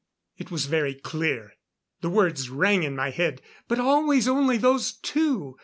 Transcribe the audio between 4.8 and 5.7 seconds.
two.